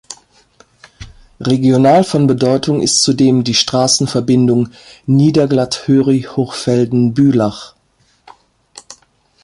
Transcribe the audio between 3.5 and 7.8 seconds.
Strassenverbindung Niederglatt–Höri–Hochfelden–Bülach.